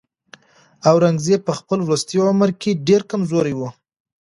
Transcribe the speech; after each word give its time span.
اورنګزېب 0.89 1.41
په 1.45 1.53
خپل 1.59 1.79
وروستي 1.83 2.17
عمر 2.27 2.49
کې 2.61 2.71
ډېر 2.87 3.01
کمزوری 3.11 3.53
و. 3.55 3.61